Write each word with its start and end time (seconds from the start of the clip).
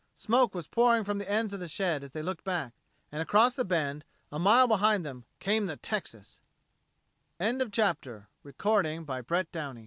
Smoke 0.15 0.55
was 0.55 0.65
pouring 0.65 1.03
from 1.03 1.19
the 1.19 1.29
ends 1.29 1.53
of 1.53 1.59
the 1.59 1.67
shed 1.67 2.03
as 2.03 2.11
they 2.11 2.23
looked 2.23 2.43
back. 2.43 2.73
And 3.11 3.21
across 3.21 3.53
the 3.53 3.63
bend, 3.63 4.03
a 4.31 4.39
mile 4.39 4.67
behind 4.67 5.05
them, 5.05 5.25
came 5.39 5.67
the 5.67 5.75
Texas! 5.77 6.39
CHAPTER 7.39 8.27
FOURTEEN 8.43 9.07
THE 9.07 9.13
END 9.13 9.57
OF 9.59 9.75
T 9.75 9.79